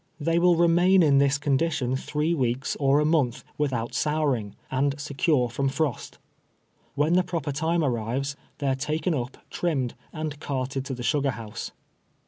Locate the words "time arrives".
7.51-8.35